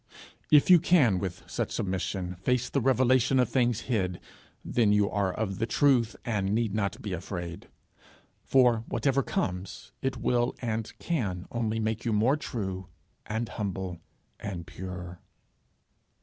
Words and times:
If 0.49 0.71
you 0.71 0.79
can 0.79 1.19
with 1.19 1.43
such 1.45 1.69
submission 1.73 2.33
face 2.33 2.71
the 2.71 2.81
revelation 2.81 3.39
of 3.39 3.49
things 3.49 3.81
hid, 3.81 4.19
then 4.65 4.91
you 4.91 5.07
are 5.07 5.31
of 5.31 5.59
the 5.59 5.67
truth, 5.67 6.15
and 6.25 6.55
need 6.55 6.73
not 6.73 7.03
be 7.03 7.13
afraid; 7.13 7.67
for, 8.43 8.77
whatever 8.87 9.21
comes, 9.21 9.91
it 10.01 10.17
will 10.17 10.55
and 10.59 10.91
can 10.97 11.45
only 11.51 11.79
make 11.79 12.03
you 12.03 12.13
more 12.13 12.35
true 12.35 12.87
and 13.27 13.47
humble 13.49 13.99
and 14.39 14.65
pure. 14.65 15.19